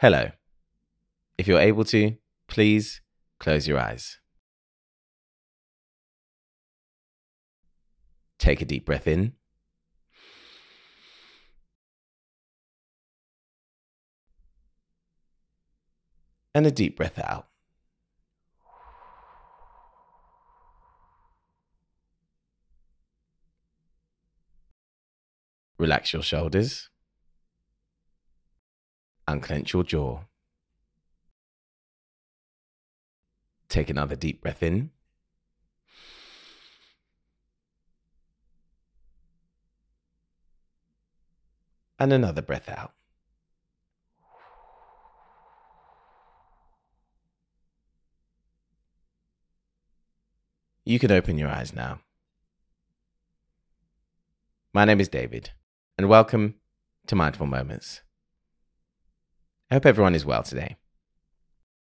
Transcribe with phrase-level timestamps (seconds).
[0.00, 0.30] Hello.
[1.38, 3.00] If you're able to, please
[3.40, 4.20] close your eyes.
[8.38, 9.32] Take a deep breath in.
[16.54, 17.48] And a deep breath out.
[25.76, 26.88] Relax your shoulders.
[29.28, 30.20] Unclench your jaw.
[33.68, 34.90] Take another deep breath in.
[41.98, 42.94] And another breath out.
[50.86, 52.00] You can open your eyes now.
[54.72, 55.50] My name is David,
[55.98, 56.54] and welcome
[57.08, 58.00] to Mindful Moments.
[59.70, 60.76] I hope everyone is well today.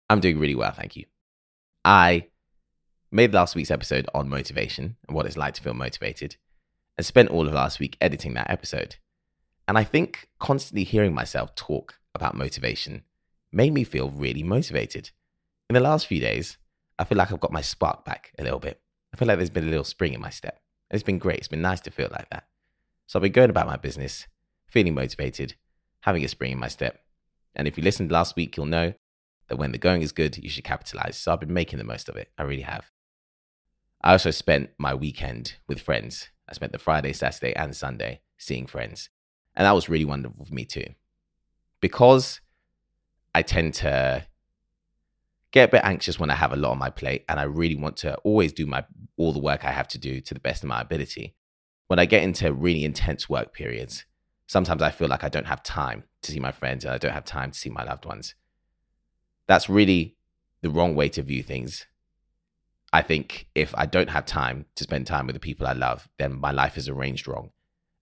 [0.09, 1.07] I'm doing really well, thank you.
[1.85, 2.29] I
[3.11, 6.37] made last week's episode on motivation and what it's like to feel motivated,
[6.97, 8.97] and spent all of last week editing that episode.
[9.67, 13.03] And I think constantly hearing myself talk about motivation
[13.51, 15.11] made me feel really motivated.
[15.69, 16.59] In the last few days,
[17.01, 18.81] I feel like I've got my spark back a little bit.
[19.13, 20.61] I feel like there's been a little spring in my step.
[20.91, 21.39] It's been great.
[21.39, 22.47] It's been nice to feel like that.
[23.09, 24.29] So I've been going about my business,
[24.67, 25.55] feeling motivated,
[26.03, 27.02] having a spring in my step.
[27.55, 28.95] And if you listened last week, you'll know
[29.49, 31.17] that when the going is good, you should capitalize.
[31.19, 32.31] So I've been making the most of it.
[32.39, 32.91] I really have.
[34.03, 36.29] I also spent my weekend with friends.
[36.49, 39.11] I spent the Friday, Saturday, and Sunday seeing friends.
[39.55, 40.87] And that was really wonderful for me too.
[41.81, 42.41] Because
[43.35, 44.27] I tend to
[45.51, 47.77] get a bit anxious when I have a lot on my plate and I really
[47.77, 48.85] want to always do my
[49.17, 51.35] all the work I have to do to the best of my ability.
[51.89, 54.07] When I get into really intense work periods,
[54.47, 57.13] sometimes I feel like I don't have time to see my friends and I don't
[57.13, 58.35] have time to see my loved ones.
[59.47, 60.17] That's really
[60.61, 61.87] the wrong way to view things.
[62.93, 66.09] I think if I don't have time to spend time with the people I love,
[66.19, 67.51] then my life is arranged wrong.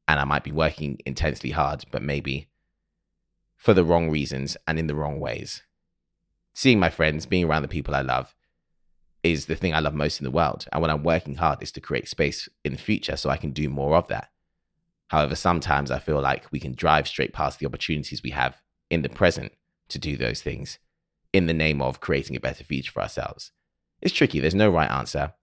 [0.09, 2.49] And I might be working intensely hard, but maybe
[3.57, 5.63] for the wrong reasons and in the wrong ways.
[6.53, 8.35] Seeing my friends, being around the people I love,
[9.23, 10.67] is the thing I love most in the world.
[10.73, 13.53] And when I'm working hard, is to create space in the future so I can
[13.53, 14.31] do more of that.
[15.11, 19.03] However, sometimes I feel like we can drive straight past the opportunities we have in
[19.03, 19.51] the present
[19.89, 20.79] to do those things
[21.33, 23.51] in the name of creating a better future for ourselves.
[24.01, 25.35] It's tricky, there's no right answer.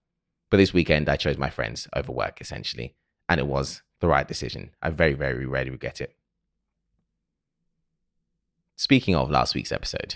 [0.50, 2.96] But this weekend, I chose my friends over work, essentially.
[3.28, 4.72] And it was the right decision.
[4.82, 6.16] I very, very rarely regret it.
[8.78, 10.16] Speaking of last week's episode,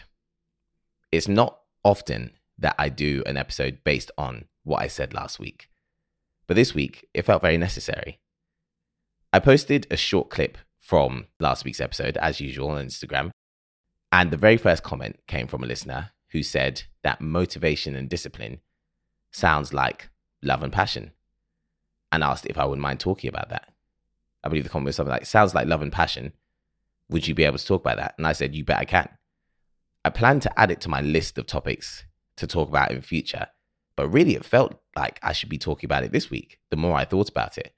[1.11, 5.67] it's not often that I do an episode based on what I said last week.
[6.47, 8.20] But this week, it felt very necessary.
[9.33, 13.31] I posted a short clip from last week's episode, as usual, on Instagram.
[14.11, 18.59] And the very first comment came from a listener who said that motivation and discipline
[19.31, 20.09] sounds like
[20.43, 21.11] love and passion
[22.11, 23.69] and asked if I wouldn't mind talking about that.
[24.43, 26.33] I believe the comment was something like, sounds like love and passion.
[27.09, 28.15] Would you be able to talk about that?
[28.17, 29.07] And I said, you bet I can.
[30.03, 32.03] I plan to add it to my list of topics
[32.35, 33.47] to talk about in future,
[33.95, 36.97] but really it felt like I should be talking about it this week the more
[36.97, 37.73] I thought about it.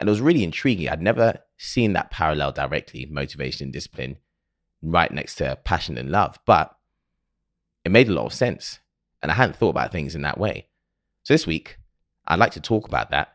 [0.00, 0.88] And it was really intriguing.
[0.88, 4.18] I'd never seen that parallel directly, motivation and discipline,
[4.80, 6.38] right next to passion and love.
[6.46, 6.76] But
[7.84, 8.78] it made a lot of sense.
[9.22, 10.68] And I hadn't thought about things in that way.
[11.24, 11.78] So this week,
[12.26, 13.34] I'd like to talk about that.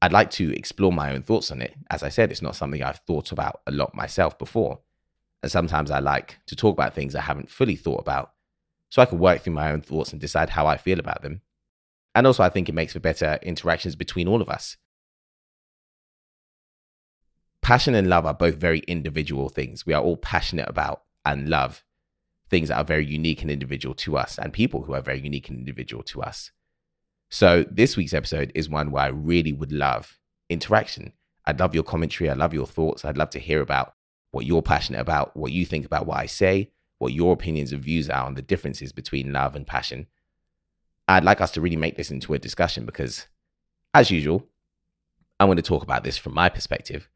[0.00, 1.74] I'd like to explore my own thoughts on it.
[1.90, 4.80] As I said, it's not something I've thought about a lot myself before.
[5.42, 8.32] And sometimes I like to talk about things I haven't fully thought about
[8.90, 11.40] so I can work through my own thoughts and decide how I feel about them.
[12.14, 14.76] And also, I think it makes for better interactions between all of us
[17.64, 19.86] passion and love are both very individual things.
[19.86, 21.82] We are all passionate about and love
[22.50, 25.48] things that are very unique and individual to us and people who are very unique
[25.48, 26.52] and individual to us.
[27.30, 30.18] So, this week's episode is one where I really would love
[30.50, 31.14] interaction.
[31.46, 32.28] I'd love your commentary.
[32.28, 33.02] I love your thoughts.
[33.02, 33.94] I'd love to hear about
[34.30, 37.82] what you're passionate about, what you think about what I say, what your opinions and
[37.82, 40.06] views are on the differences between love and passion.
[41.08, 43.26] I'd like us to really make this into a discussion because,
[43.94, 44.46] as usual,
[45.40, 47.08] I'm going to talk about this from my perspective.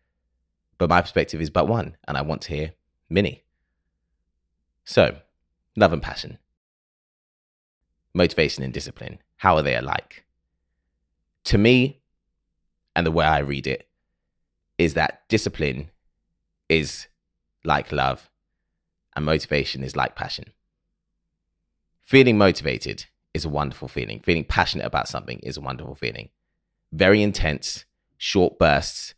[0.79, 2.73] But my perspective is but one, and I want to hear
[3.11, 3.45] many.
[4.85, 5.19] So,
[5.77, 6.39] love and passion,
[8.15, 10.25] motivation and discipline, how are they alike?
[11.45, 12.01] To me,
[12.97, 13.89] and the way I read it,
[14.79, 15.91] is that discipline
[16.69, 17.09] is
[17.65, 18.31] like love,
[19.17, 20.53] and motivation is like passion.
[22.03, 24.21] Feeling motivated is a wonderful feeling.
[24.21, 26.31] Feeling passionate about something is a wonderful feeling.
[26.93, 27.85] Very intense,
[28.17, 29.15] short bursts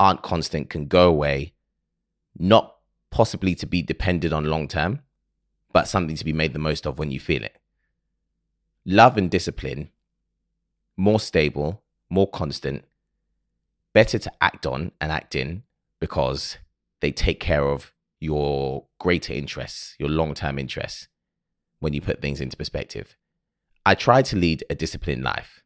[0.00, 1.52] aren't constant, can go away,
[2.38, 2.76] not
[3.10, 5.00] possibly to be depended on long term.
[5.70, 7.56] but something to be made the most of when you feel it.
[8.86, 9.90] Love and discipline,
[10.96, 12.84] more stable, more constant,
[13.92, 15.62] better to act on and act in
[16.00, 16.56] because
[17.00, 21.06] they take care of your greater interests, your long term interests,
[21.80, 23.14] when you put things into perspective.
[23.84, 25.62] I try to lead a disciplined life.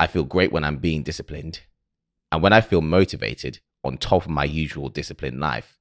[0.00, 1.60] I feel great when I'm being disciplined.
[2.32, 5.78] And when I feel motivated on top of my usual disciplined life,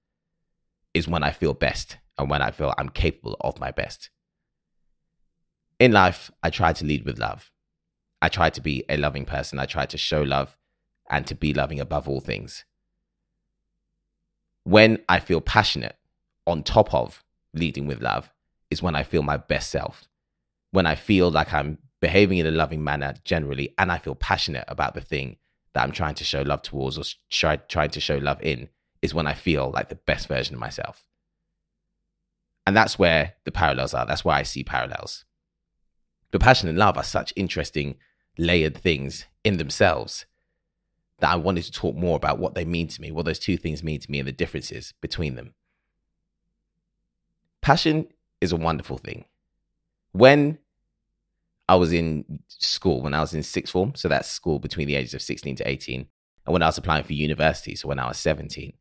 [0.93, 4.09] is when I feel best and when I feel I'm capable of my best.
[5.79, 7.51] In life, I try to lead with love.
[8.21, 9.59] I try to be a loving person.
[9.59, 10.55] I try to show love
[11.09, 12.63] and to be loving above all things.
[14.63, 15.97] When I feel passionate
[16.47, 17.23] on top of
[17.53, 18.31] leading with love
[18.69, 20.07] is when I feel my best self.
[20.71, 24.65] When I feel like I'm behaving in a loving manner generally and I feel passionate
[24.67, 25.37] about the thing
[25.73, 28.69] that I'm trying to show love towards or try, trying to show love in
[29.01, 31.05] is when I feel like the best version of myself.
[32.65, 34.05] And that's where the parallels are.
[34.05, 35.25] That's why I see parallels.
[36.31, 37.95] But passion and love are such interesting,
[38.37, 40.25] layered things in themselves
[41.19, 43.57] that I wanted to talk more about what they mean to me, what those two
[43.57, 45.53] things mean to me, and the differences between them.
[47.61, 48.07] Passion
[48.41, 49.25] is a wonderful thing.
[50.11, 50.59] When
[51.68, 54.95] I was in school, when I was in sixth form, so that's school between the
[54.95, 56.07] ages of 16 to 18,
[56.45, 58.74] and when I was applying for university, so when I was 17,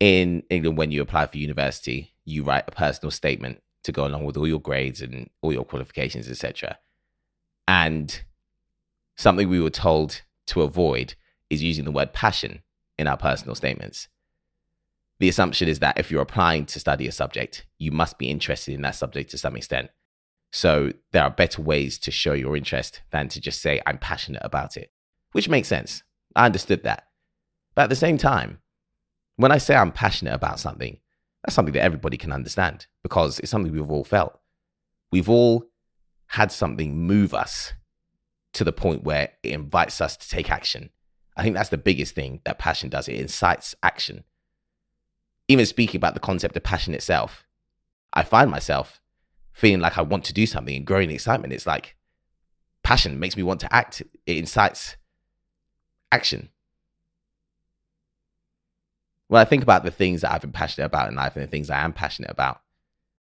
[0.00, 4.24] in England, when you apply for university, you write a personal statement to go along
[4.24, 6.78] with all your grades and all your qualifications, etc.
[7.66, 8.22] And
[9.16, 11.14] something we were told to avoid
[11.50, 12.62] is using the word passion
[12.98, 14.08] in our personal statements.
[15.18, 18.74] The assumption is that if you're applying to study a subject, you must be interested
[18.74, 19.90] in that subject to some extent.
[20.52, 24.42] So there are better ways to show your interest than to just say, I'm passionate
[24.44, 24.92] about it,
[25.32, 26.02] which makes sense.
[26.36, 27.08] I understood that.
[27.74, 28.58] But at the same time,
[29.36, 30.98] when I say I'm passionate about something,
[31.42, 34.38] that's something that everybody can understand because it's something we've all felt.
[35.10, 35.64] We've all
[36.26, 37.72] had something move us
[38.52, 40.90] to the point where it invites us to take action.
[41.34, 43.08] I think that's the biggest thing that passion does.
[43.08, 44.24] It incites action.
[45.48, 47.46] Even speaking about the concept of passion itself,
[48.12, 49.00] I find myself
[49.52, 51.52] feeling like I want to do something and growing excitement.
[51.52, 51.96] It's like
[52.82, 54.96] passion makes me want to act, it incites
[56.10, 56.48] action.
[59.28, 61.50] When I think about the things that I've been passionate about in life and the
[61.50, 62.60] things I am passionate about,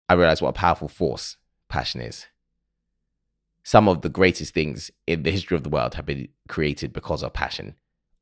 [0.09, 1.37] I realize what a powerful force
[1.69, 2.25] passion is.
[3.63, 7.23] Some of the greatest things in the history of the world have been created because
[7.23, 7.75] of passion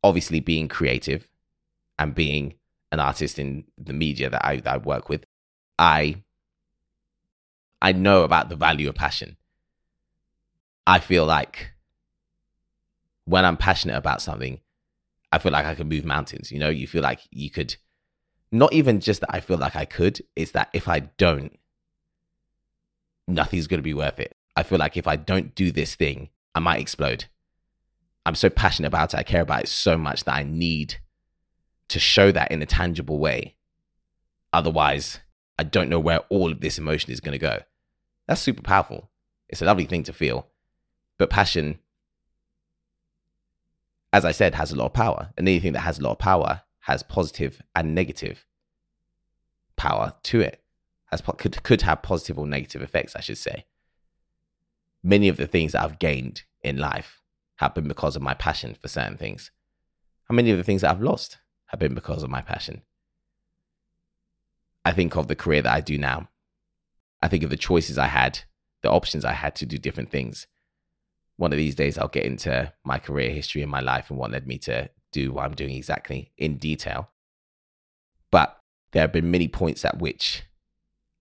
[0.04, 1.28] obviously being creative
[2.00, 2.56] and being
[2.92, 5.26] an artist in the media that I, that I work with,
[5.78, 6.24] I
[7.82, 9.38] I know about the value of passion.
[10.86, 11.72] I feel like
[13.26, 14.60] when I'm passionate about something,
[15.32, 16.52] I feel like I can move mountains.
[16.52, 17.76] You know, you feel like you could,
[18.52, 21.58] not even just that I feel like I could, it's that if I don't,
[23.28, 24.36] nothing's going to be worth it.
[24.56, 27.26] I feel like if I don't do this thing, I might explode.
[28.26, 29.18] I'm so passionate about it.
[29.18, 30.98] I care about it so much that I need
[31.88, 33.56] to show that in a tangible way.
[34.54, 35.20] Otherwise,
[35.58, 37.60] I don't know where all of this emotion is going to go.
[38.32, 39.10] That's super powerful.
[39.50, 40.48] It's a lovely thing to feel.
[41.18, 41.80] But passion,
[44.14, 45.34] as I said, has a lot of power.
[45.36, 48.46] And anything that has a lot of power has positive and negative
[49.76, 50.64] power to it.
[51.08, 53.66] Has, could, could have positive or negative effects, I should say.
[55.04, 57.20] Many of the things that I've gained in life
[57.58, 59.52] have been because of my passion for certain things.
[60.30, 62.84] How many of the things that I've lost have been because of my passion?
[64.86, 66.30] I think of the career that I do now.
[67.22, 68.40] I think of the choices I had,
[68.82, 70.48] the options I had to do different things.
[71.38, 74.32] One of these days, I'll get into my career history in my life and what
[74.32, 77.10] led me to do what I'm doing exactly in detail.
[78.32, 78.58] But
[78.92, 80.44] there have been many points at which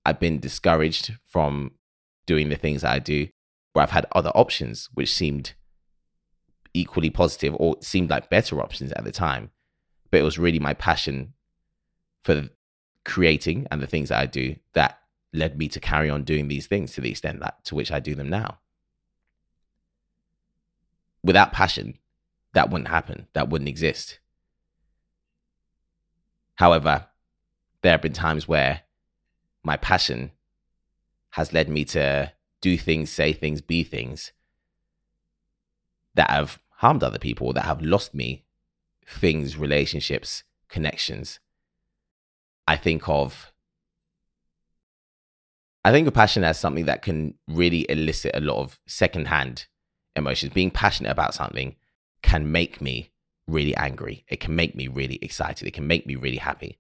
[0.05, 1.73] I've been discouraged from
[2.27, 3.29] doing the things I do,
[3.73, 5.55] where I've had other options which seemed
[6.73, 9.51] equally positive or seemed like better options at the time.
[10.11, 11.35] But it was really my passion
[12.23, 12.49] for
[13.05, 15.00] creating and the things that I do that
[15.33, 18.01] led me to carry on doing these things to the extent that to which I
[18.01, 18.59] do them now.
[21.23, 21.99] Without passion,
[22.55, 23.27] that wouldn't happen.
[23.35, 24.19] That wouldn't exist.
[26.57, 27.07] However,
[27.83, 28.83] there have been times where
[29.63, 30.33] my passion
[31.31, 34.33] has led me to do things, say things, be things
[36.15, 38.45] that have harmed other people, that have lost me
[39.07, 41.41] things, relationships, connections.
[42.67, 43.53] I think of
[45.85, 49.67] I think of passion as something that can really elicit a lot of secondhand
[50.15, 50.53] emotions.
[50.53, 51.77] Being passionate about something
[52.23, 53.13] can make me
[53.47, 54.25] really angry.
[54.29, 55.67] It can make me really excited.
[55.67, 56.79] It can make me really happy.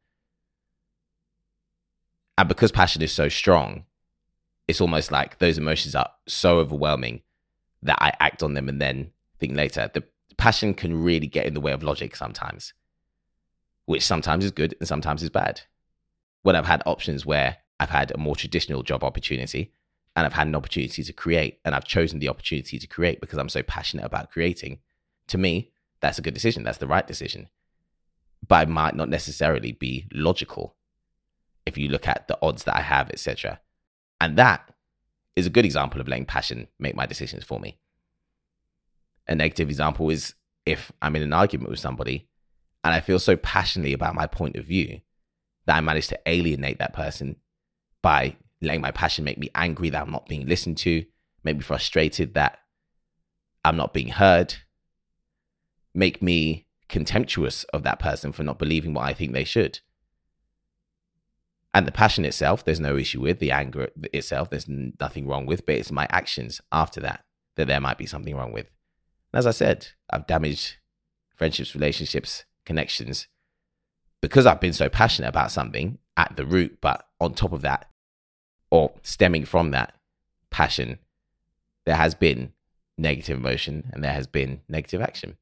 [2.36, 3.84] And because passion is so strong,
[4.68, 7.22] it's almost like those emotions are so overwhelming
[7.82, 9.90] that I act on them and then think later.
[9.92, 10.04] The
[10.36, 12.74] passion can really get in the way of logic sometimes,
[13.86, 15.62] which sometimes is good and sometimes is bad.
[16.42, 19.72] When I've had options where I've had a more traditional job opportunity
[20.14, 23.38] and I've had an opportunity to create and I've chosen the opportunity to create because
[23.38, 24.80] I'm so passionate about creating,
[25.28, 26.62] to me, that's a good decision.
[26.62, 27.48] That's the right decision.
[28.46, 30.76] But it might not necessarily be logical
[31.64, 33.60] if you look at the odds that I have, etc.
[34.20, 34.74] And that
[35.34, 37.78] is a good example of letting passion make my decisions for me.
[39.26, 40.34] A negative example is
[40.66, 42.28] if I'm in an argument with somebody
[42.84, 45.00] and I feel so passionately about my point of view
[45.64, 47.36] that I manage to alienate that person
[48.02, 51.04] by letting my passion make me angry that I'm not being listened to,
[51.44, 52.58] make me frustrated that
[53.64, 54.54] I'm not being heard,
[55.94, 59.80] make me contemptuous of that person for not believing what I think they should.
[61.72, 63.38] And the passion itself, there's no issue with.
[63.38, 67.24] The anger itself, there's nothing wrong with, but it's my actions after that
[67.56, 68.66] that there might be something wrong with.
[69.32, 70.76] And as I said, I've damaged
[71.36, 73.28] friendships, relationships, connections
[74.20, 77.90] because I've been so passionate about something at the root, but on top of that,
[78.70, 79.94] or stemming from that
[80.50, 80.98] passion,
[81.86, 82.52] there has been
[82.98, 85.36] negative emotion and there has been negative action.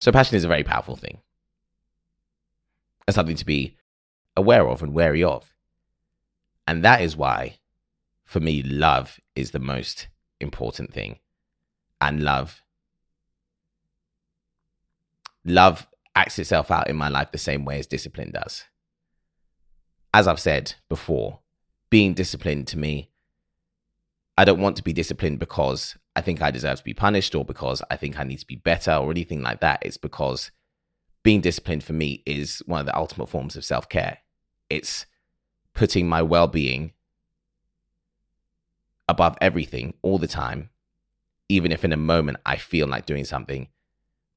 [0.00, 1.18] So, passion is a very powerful thing
[3.06, 3.76] and something to be
[4.36, 5.54] aware of and wary of.
[6.66, 7.58] And that is why,
[8.24, 10.08] for me, love is the most
[10.40, 11.20] important thing.
[12.00, 12.62] And love,
[15.44, 18.64] love acts itself out in my life the same way as discipline does.
[20.12, 21.40] As I've said before,
[21.90, 23.10] being disciplined to me,
[24.38, 27.44] I don't want to be disciplined because I think I deserve to be punished or
[27.44, 29.80] because I think I need to be better or anything like that.
[29.82, 30.50] It's because
[31.22, 34.18] being disciplined for me is one of the ultimate forms of self care.
[34.70, 35.06] It's
[35.74, 36.92] putting my well being
[39.08, 40.70] above everything all the time,
[41.48, 43.68] even if in a moment I feel like doing something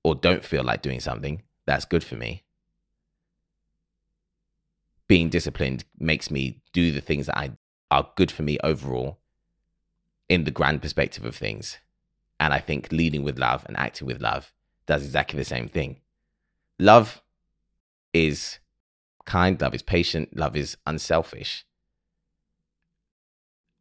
[0.04, 2.44] or don't feel like doing something that's good for me.
[5.08, 7.52] Being disciplined makes me do the things that I
[7.92, 9.20] are good for me overall
[10.28, 11.78] in the grand perspective of things.
[12.40, 14.54] And I think leading with love and acting with love
[14.86, 16.02] does exactly the same thing.
[16.80, 17.22] Love
[18.14, 18.60] is
[19.26, 21.66] kind, love is patient, love is unselfish.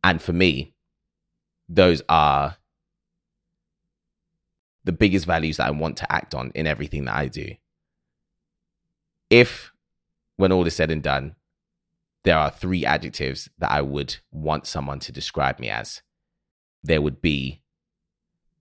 [0.04, 0.74] And for me,
[1.68, 2.56] those are
[4.84, 7.54] the biggest values that I want to act on in everything that I do.
[9.30, 9.72] If,
[10.36, 11.36] when all is said and done,
[12.24, 16.02] there are three adjectives that I would want someone to describe me as,
[16.82, 17.62] there would be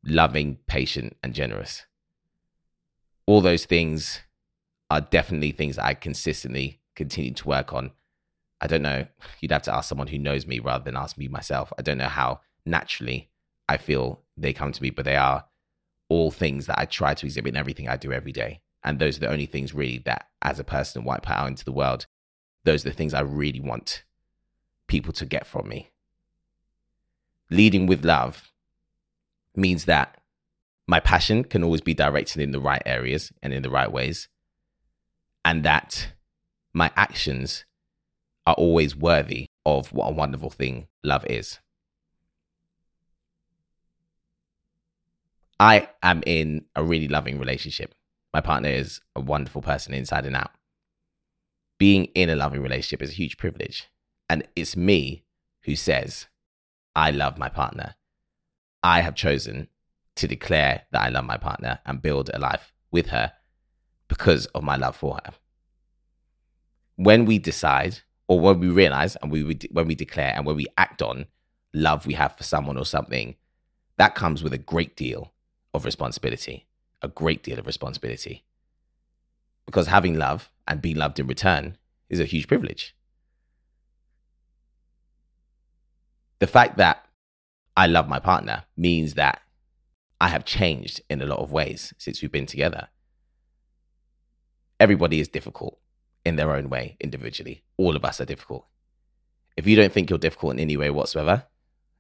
[0.04, 1.86] loving, patient, and generous.
[3.26, 4.22] All those things
[4.90, 7.92] are definitely things that I consistently continue to work on.
[8.62, 9.06] I don't know.
[9.42, 11.72] You'd have to ask someone who knows me rather than ask me myself.
[11.78, 13.30] I don't know how naturally
[13.70, 15.46] I feel they come to me, but they are
[16.10, 18.62] all things that I try to exhibit in everything I do every day.
[18.88, 21.74] And those are the only things really that, as a person, white power into the
[21.74, 22.06] world,
[22.64, 24.06] those are the things I really want
[24.88, 25.92] people to get from me.
[27.50, 28.50] Leading with love
[29.58, 30.22] means that
[30.88, 34.30] my passion can always be directed in the right areas and in the right ways
[35.44, 36.14] and that
[36.72, 37.66] my actions
[38.46, 41.60] are always worthy of what a wonderful thing love is.
[45.60, 47.94] I am in a really loving relationship.
[48.34, 50.52] My partner is a wonderful person inside and out.
[51.78, 53.88] Being in a loving relationship is a huge privilege.
[54.30, 55.24] And it's me
[55.64, 56.28] who says,
[56.96, 57.96] I love my partner.
[58.84, 59.68] I have chosen
[60.16, 63.34] to declare that I love my partner and build a life with her
[64.08, 65.34] because of my love for her.
[66.96, 70.68] When we decide, or when we realize, and we when we declare, and when we
[70.78, 71.28] act on
[71.74, 73.36] love we have for someone or something,
[73.98, 75.34] that comes with a great deal
[75.74, 76.67] of responsibility,
[77.02, 78.44] a great deal of responsibility.
[79.66, 81.78] Because having love and being loved in return
[82.10, 82.96] is a huge privilege.
[86.40, 87.06] The fact that
[87.76, 89.42] I love my partner means that
[90.22, 92.90] I have changed in a lot of ways since we've been together
[94.80, 95.80] everybody is difficult
[96.26, 97.64] in their own way individually.
[97.78, 98.66] All of us are difficult.
[99.56, 101.46] If you don't think you're difficult in any way whatsoever,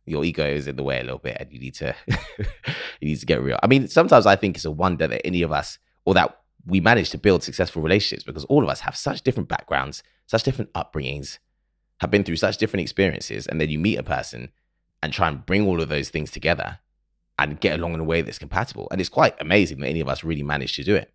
[0.07, 3.19] your ego is in the way a little bit and you need to you need
[3.19, 3.59] to get real.
[3.61, 6.79] I mean, sometimes I think it's a wonder that any of us or that we
[6.79, 10.71] manage to build successful relationships because all of us have such different backgrounds, such different
[10.73, 11.39] upbringings,
[11.99, 14.49] have been through such different experiences, and then you meet a person
[15.01, 16.79] and try and bring all of those things together
[17.39, 18.87] and get along in a way that's compatible.
[18.91, 21.13] And it's quite amazing that any of us really manage to do it.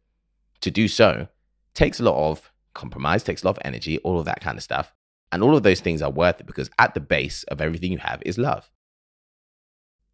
[0.60, 1.28] To do so,
[1.74, 4.62] takes a lot of compromise, takes a lot of energy, all of that kind of
[4.62, 4.92] stuff.
[5.30, 7.98] And all of those things are worth it because at the base of everything you
[7.98, 8.70] have is love.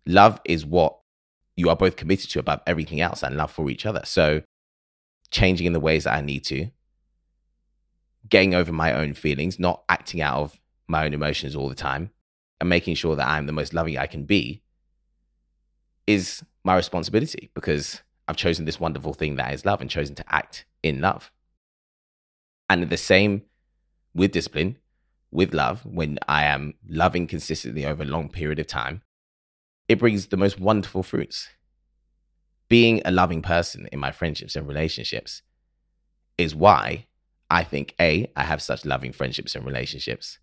[0.08, 0.98] Love is what
[1.54, 4.00] you are both committed to above everything else and love for each other.
[4.04, 4.40] So,
[5.30, 6.70] changing in the ways that I need to,
[8.26, 12.10] getting over my own feelings, not acting out of my own emotions all the time,
[12.58, 14.62] and making sure that I'm the most loving I can be
[16.06, 20.24] is my responsibility because I've chosen this wonderful thing that is love and chosen to
[20.34, 21.30] act in love.
[22.70, 23.42] And the same
[24.14, 24.78] with discipline,
[25.30, 29.02] with love, when I am loving consistently over a long period of time,
[29.88, 31.48] it brings the most wonderful fruits.
[32.68, 35.42] Being a loving person in my friendships and relationships
[36.36, 37.06] is why
[37.50, 40.38] I think A, I have such loving friendships and relationships,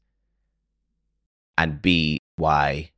[1.58, 2.92] and B, why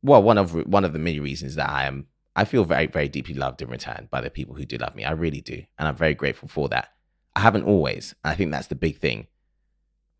[0.00, 2.06] well, one of one of the many reasons that I am
[2.38, 5.04] I feel very, very deeply loved in return by the people who do love me.
[5.04, 5.64] I really do.
[5.76, 6.92] And I'm very grateful for that.
[7.34, 8.14] I haven't always.
[8.22, 9.26] I think that's the big thing.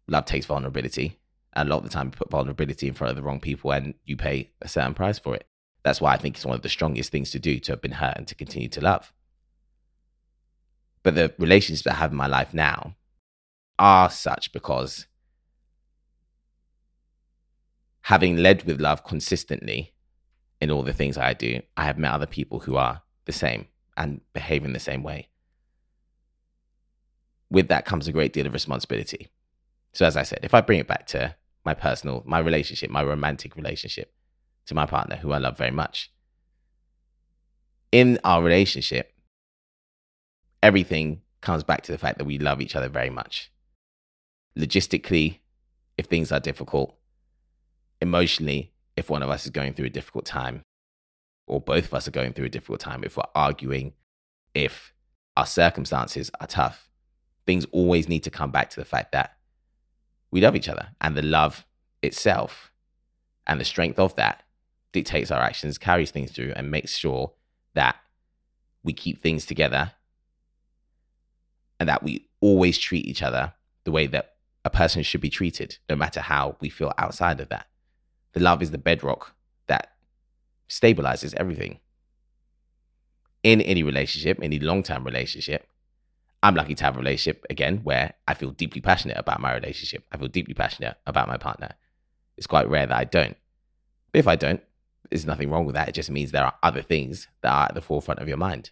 [0.08, 1.20] Love takes vulnerability.
[1.55, 3.95] A lot of the time, you put vulnerability in front of the wrong people and
[4.05, 5.45] you pay a certain price for it.
[5.83, 7.93] That's why I think it's one of the strongest things to do to have been
[7.93, 9.12] hurt and to continue to love.
[11.02, 12.97] But the relationships I have in my life now
[13.78, 15.07] are such because
[18.02, 19.95] having led with love consistently
[20.61, 23.69] in all the things I do, I have met other people who are the same
[23.97, 25.28] and behave in the same way.
[27.50, 29.28] With that comes a great deal of responsibility.
[29.99, 33.02] So, as I said, if I bring it back to my personal, my relationship, my
[33.02, 34.14] romantic relationship
[34.67, 36.12] to my partner, who I love very much,
[37.90, 39.12] in our relationship,
[40.62, 43.50] everything comes back to the fact that we love each other very much.
[44.57, 45.40] Logistically,
[45.97, 46.97] if things are difficult,
[48.00, 50.62] emotionally, if one of us is going through a difficult time,
[51.49, 53.95] or both of us are going through a difficult time, if we're arguing,
[54.55, 54.93] if
[55.37, 56.88] our circumstances are tough,
[57.47, 59.38] things always need to come back to the fact that
[60.30, 61.66] we love each other and the love
[62.02, 62.70] itself
[63.47, 64.45] and the strength of that
[64.93, 67.32] dictates our actions, carries things through, and makes sure
[67.75, 67.97] that
[68.82, 69.93] we keep things together
[71.80, 73.52] and that we always treat each other
[73.84, 77.49] the way that a person should be treated, no matter how we feel outside of
[77.49, 77.67] that.
[78.32, 79.34] The love is the bedrock
[79.67, 79.93] that
[80.69, 81.78] stabilizes everything.
[83.43, 85.68] In any relationship, any long term relationship,
[86.42, 90.04] I'm lucky to have a relationship again where I feel deeply passionate about my relationship.
[90.12, 91.70] I feel deeply passionate about my partner.
[92.36, 93.36] It's quite rare that I don't.
[94.12, 94.62] But if I don't,
[95.10, 95.88] there's nothing wrong with that.
[95.88, 98.70] It just means there are other things that are at the forefront of your mind.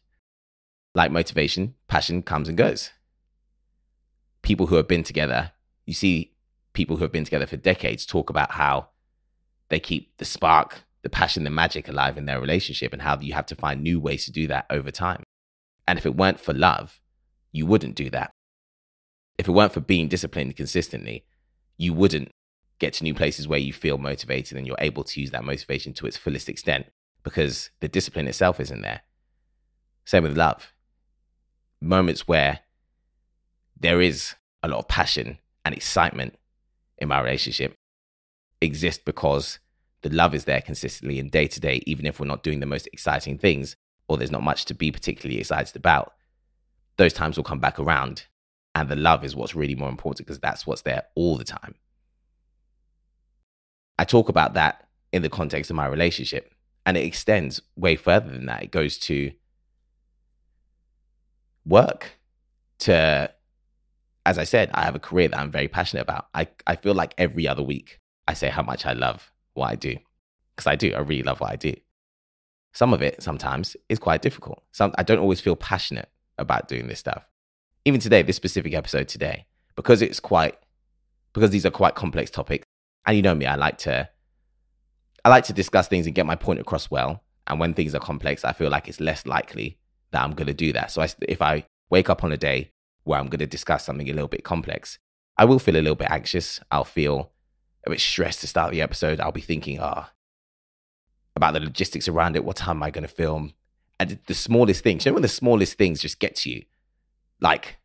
[0.94, 2.90] Like motivation, passion comes and goes.
[4.42, 5.52] People who have been together,
[5.86, 6.34] you see
[6.72, 8.90] people who have been together for decades talk about how
[9.70, 13.34] they keep the spark, the passion, the magic alive in their relationship and how you
[13.34, 15.22] have to find new ways to do that over time.
[15.88, 17.00] And if it weren't for love,
[17.56, 18.32] you wouldn't do that.
[19.38, 21.24] If it weren't for being disciplined consistently,
[21.76, 22.30] you wouldn't
[22.78, 25.92] get to new places where you feel motivated and you're able to use that motivation
[25.94, 26.86] to its fullest extent
[27.22, 29.00] because the discipline itself isn't there.
[30.04, 30.72] Same with love.
[31.80, 32.60] Moments where
[33.78, 36.34] there is a lot of passion and excitement
[36.98, 37.74] in my relationship
[38.60, 39.58] exist because
[40.02, 42.66] the love is there consistently and day to day, even if we're not doing the
[42.66, 43.76] most exciting things
[44.08, 46.12] or there's not much to be particularly excited about.
[46.96, 48.26] Those times will come back around.
[48.74, 51.74] And the love is what's really more important because that's what's there all the time.
[53.98, 56.52] I talk about that in the context of my relationship,
[56.84, 58.62] and it extends way further than that.
[58.62, 59.32] It goes to
[61.64, 62.18] work,
[62.80, 63.30] to,
[64.26, 66.26] as I said, I have a career that I'm very passionate about.
[66.34, 69.74] I, I feel like every other week I say how much I love what I
[69.74, 69.96] do
[70.54, 70.92] because I do.
[70.92, 71.74] I really love what I do.
[72.72, 74.62] Some of it sometimes is quite difficult.
[74.72, 77.28] Some I don't always feel passionate about doing this stuff.
[77.84, 80.56] Even today, this specific episode today, because it's quite
[81.32, 82.64] because these are quite complex topics.
[83.04, 84.08] And you know me, I like to
[85.24, 87.22] I like to discuss things and get my point across well.
[87.46, 89.78] And when things are complex, I feel like it's less likely
[90.12, 90.90] that I'm going to do that.
[90.90, 92.70] So I, if I wake up on a day
[93.04, 94.98] where I'm going to discuss something a little bit complex,
[95.36, 96.60] I will feel a little bit anxious.
[96.70, 97.32] I'll feel
[97.86, 99.20] a bit stressed to start the episode.
[99.20, 100.12] I'll be thinking, ah, oh,
[101.36, 102.44] about the logistics around it.
[102.44, 103.52] What time am I going to film?
[103.98, 106.64] And the smallest things, you know, when the smallest things just get to you,
[107.40, 107.78] like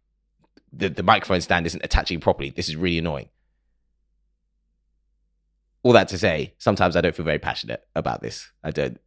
[0.74, 2.50] the, the microphone stand isn't attaching properly.
[2.50, 3.30] This is really annoying.
[5.84, 8.52] All that to say, sometimes I don't feel very passionate about this.
[8.64, 9.00] I don't,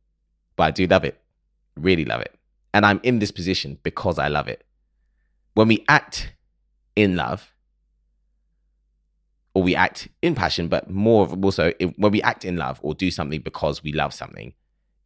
[0.56, 1.20] but I do love it.
[1.76, 2.34] Really love it.
[2.72, 4.64] And I'm in this position because I love it.
[5.54, 6.32] When we act
[6.96, 7.52] in love,
[9.54, 12.92] or we act in passion, but more of also when we act in love or
[12.92, 14.52] do something because we love something,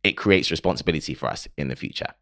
[0.09, 2.15] it creates responsibility for us in the future.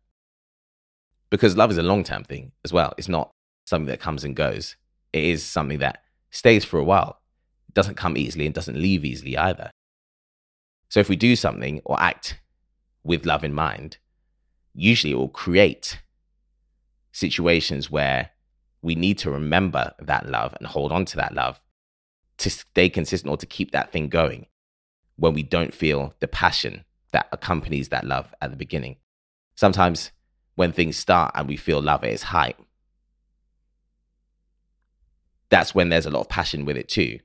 [1.30, 2.94] Because love is a long term thing as well.
[2.98, 3.30] It's not
[3.64, 4.76] something that comes and goes.
[5.12, 7.20] It is something that stays for a while.
[7.68, 9.70] It doesn't come easily and doesn't leave easily either.
[10.88, 12.38] So if we do something or act
[13.02, 13.98] with love in mind,
[14.74, 16.00] usually it will create
[17.12, 18.30] situations where
[18.82, 21.60] we need to remember that love and hold on to that love
[22.38, 24.46] to stay consistent or to keep that thing going
[25.16, 28.96] when we don't feel the passion that accompanies that love at the beginning.
[29.54, 30.12] Sometimes
[30.54, 32.56] when things start and we feel love at its height,
[35.48, 37.20] that's when there's a lot of passion with it too.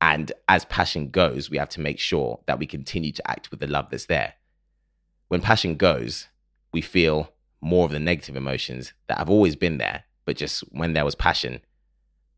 [0.00, 3.60] And as passion goes, we have to make sure that we continue to act with
[3.60, 4.34] the love that's there.
[5.28, 6.28] When passion goes,
[6.72, 10.92] we feel more of the negative emotions that have always been there, but just when
[10.92, 11.60] there was passion,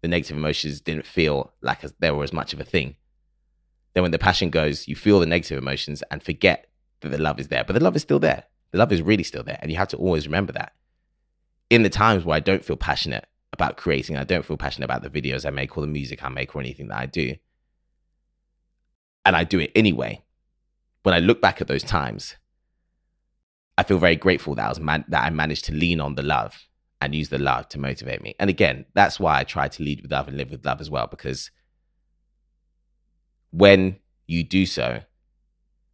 [0.01, 2.95] the negative emotions didn't feel like there were as much of a thing.
[3.99, 6.69] Then when the passion goes, you feel the negative emotions and forget
[7.01, 8.45] that the love is there, but the love is still there.
[8.71, 9.59] The love is really still there.
[9.61, 10.73] And you have to always remember that.
[11.69, 15.03] In the times where I don't feel passionate about creating, I don't feel passionate about
[15.03, 17.35] the videos I make or the music I make or anything that I do,
[19.27, 20.23] and I do it anyway,
[21.03, 22.37] when I look back at those times,
[23.77, 26.23] I feel very grateful that I was man- that I managed to lean on the
[26.23, 26.69] love
[27.01, 28.37] and use the love to motivate me.
[28.39, 30.89] And again, that's why I try to lead with love and live with love as
[30.89, 31.51] well, because
[33.59, 33.97] when
[34.29, 35.01] you do so,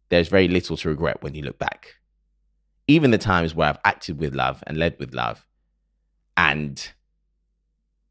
[0.09, 1.95] there's very little to regret when you look back.
[2.87, 5.47] Even the times where I've acted with love and led with love,
[6.37, 6.91] and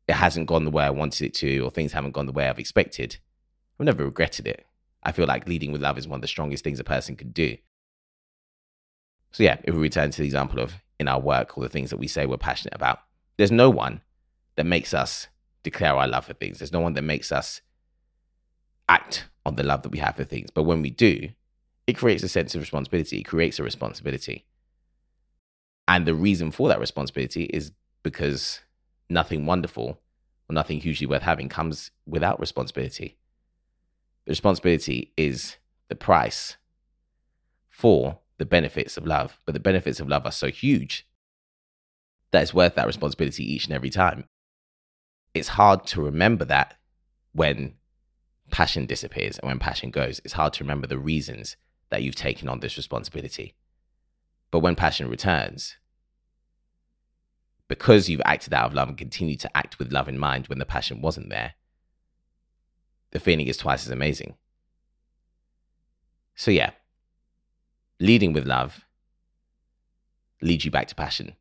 [0.08, 2.48] it hasn't gone the way I wanted it to, or things haven't gone the way
[2.48, 3.18] I've expected,
[3.78, 4.66] I've never regretted it.
[5.04, 7.30] I feel like leading with love is one of the strongest things a person can
[7.30, 7.56] do.
[9.30, 11.90] So, yeah, if we return to the example of in our work or the things
[11.90, 13.00] that we say we're passionate about,
[13.36, 14.00] there's no one
[14.56, 15.28] that makes us
[15.62, 16.58] declare our love for things.
[16.58, 17.60] There's no one that makes us
[18.88, 20.50] act on the love that we have for things.
[20.50, 21.30] But when we do,
[21.86, 24.46] it creates a sense of responsibility, it creates a responsibility.
[25.86, 28.60] And the reason for that responsibility is because
[29.10, 30.00] nothing wonderful
[30.48, 33.18] or nothing hugely worth having comes without responsibility.
[34.24, 35.56] The responsibility is
[35.88, 36.56] the price
[37.68, 39.38] for the benefits of love.
[39.44, 41.06] But the benefits of love are so huge
[42.30, 44.24] that it's worth that responsibility each and every time.
[45.34, 46.74] It's hard to remember that
[47.32, 47.74] when
[48.50, 50.20] passion disappears and when passion goes.
[50.24, 51.56] It's hard to remember the reasons
[51.90, 53.54] that you've taken on this responsibility.
[54.50, 55.76] But when passion returns,
[57.68, 60.58] because you've acted out of love and continued to act with love in mind when
[60.58, 61.54] the passion wasn't there,
[63.10, 64.34] the feeling is twice as amazing.
[66.34, 66.70] So, yeah,
[68.00, 68.84] leading with love
[70.42, 71.36] leads you back to passion.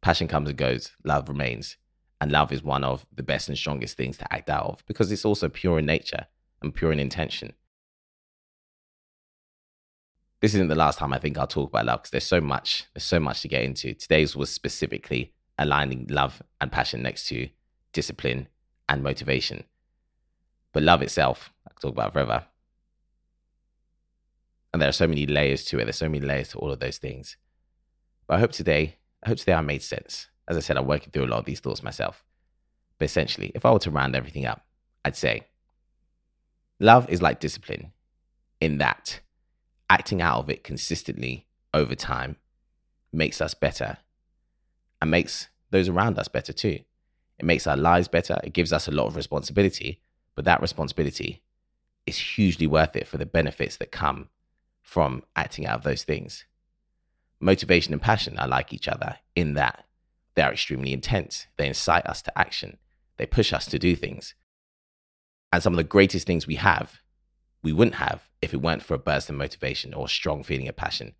[0.00, 1.76] Passion comes and goes, love remains.
[2.20, 5.12] And love is one of the best and strongest things to act out of because
[5.12, 6.26] it's also pure in nature
[6.60, 7.52] and pure in intention.
[10.40, 12.86] This isn't the last time I think I'll talk about love because there's so much,
[12.94, 13.94] there's so much to get into.
[13.94, 17.48] Today's was specifically aligning love and passion next to
[17.92, 18.48] discipline
[18.88, 19.64] and motivation.
[20.72, 22.44] But love itself, I could talk about forever.
[24.72, 25.84] And there are so many layers to it.
[25.84, 27.36] There's so many layers to all of those things.
[28.26, 30.28] But I hope today, I hope today I made sense.
[30.48, 32.24] As I said, I'm working through a lot of these thoughts myself.
[32.98, 34.66] But essentially, if I were to round everything up,
[35.04, 35.46] I'd say
[36.80, 37.92] love is like discipline
[38.60, 39.20] in that
[39.88, 42.36] acting out of it consistently over time
[43.12, 43.98] makes us better
[45.00, 46.80] and makes those around us better too.
[47.38, 48.40] It makes our lives better.
[48.42, 50.00] It gives us a lot of responsibility
[50.38, 51.42] but that responsibility
[52.06, 54.28] is hugely worth it for the benefits that come
[54.80, 56.44] from acting out of those things.
[57.40, 59.84] Motivation and passion are like each other in that
[60.38, 61.48] they are extremely intense.
[61.56, 62.78] They incite us to action,
[63.16, 64.34] they push us to do things.
[65.52, 67.00] And some of the greatest things we have,
[67.62, 70.68] we wouldn't have if it weren't for a burst of motivation or a strong feeling
[70.68, 71.14] of passion.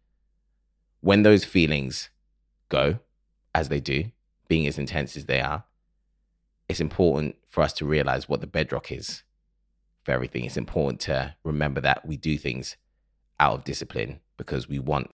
[1.00, 2.10] When those feelings
[2.68, 3.00] go,
[3.54, 4.12] as they do,
[4.46, 5.64] being as intense as they are,
[6.68, 9.24] it's important for us to realize what the bedrock is
[10.04, 10.44] for everything.
[10.44, 12.76] It's important to remember that we do things
[13.40, 15.10] out of discipline because we want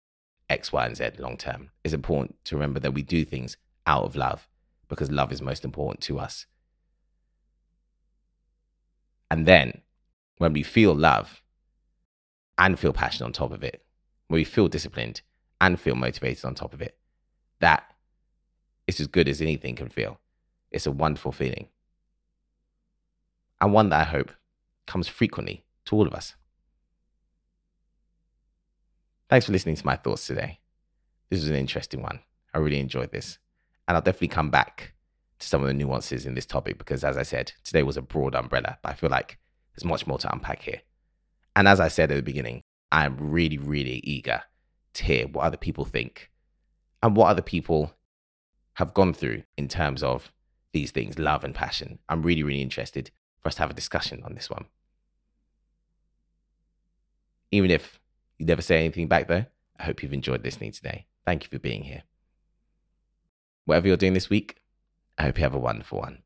[0.48, 1.70] X, Y, and Z long term.
[1.84, 3.58] It's important to remember that we do things
[3.90, 4.46] out of love
[4.88, 6.46] because love is most important to us.
[9.30, 9.80] And then
[10.38, 11.42] when we feel love
[12.56, 13.82] and feel passion on top of it,
[14.28, 15.22] when we feel disciplined
[15.60, 16.96] and feel motivated on top of it,
[17.58, 17.82] that
[18.86, 20.20] is as good as anything can feel.
[20.70, 21.68] It's a wonderful feeling.
[23.60, 24.30] And one that I hope
[24.86, 26.34] comes frequently to all of us.
[29.28, 30.60] Thanks for listening to my thoughts today.
[31.28, 32.20] This was an interesting one.
[32.54, 33.38] I really enjoyed this.
[33.90, 34.92] And I'll definitely come back
[35.40, 38.02] to some of the nuances in this topic because, as I said, today was a
[38.02, 39.36] broad umbrella, but I feel like
[39.74, 40.82] there's much more to unpack here.
[41.56, 44.42] And as I said at the beginning, I'm really, really eager
[44.94, 46.30] to hear what other people think
[47.02, 47.92] and what other people
[48.74, 50.30] have gone through in terms of
[50.72, 51.98] these things love and passion.
[52.08, 54.66] I'm really, really interested for us to have a discussion on this one.
[57.50, 57.98] Even if
[58.38, 59.46] you never say anything back, though,
[59.80, 61.06] I hope you've enjoyed listening today.
[61.26, 62.04] Thank you for being here
[63.70, 64.56] whatever you're doing this week,
[65.16, 66.22] I hope you have a wonderful one.